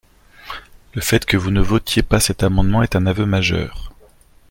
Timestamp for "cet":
2.19-2.41